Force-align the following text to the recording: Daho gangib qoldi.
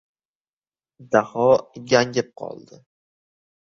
Daho 1.11 1.47
gangib 1.93 2.35
qoldi. 2.41 2.85